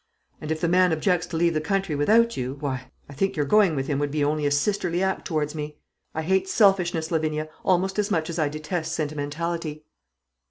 [0.41, 3.45] And if the man objects to leave the country without you, why, I think your
[3.45, 5.77] going with him would be only a sisterly act towards me.
[6.15, 9.85] I hate selfishness, Lavinia, almost as much as I detest sentimentality."